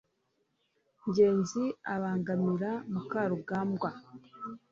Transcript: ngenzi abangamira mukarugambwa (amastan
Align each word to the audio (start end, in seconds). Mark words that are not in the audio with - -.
ngenzi 1.07 1.63
abangamira 1.93 2.71
mukarugambwa 2.91 3.89
(amastan 3.91 4.53